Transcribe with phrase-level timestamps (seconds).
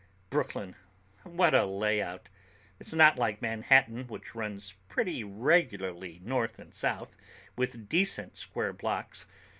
[0.31, 0.75] Brooklyn,
[1.21, 2.27] what a layout.
[2.79, 7.15] It's not like Manhattan, which runs pretty regularly north and south,
[7.55, 9.27] with decent square blocks.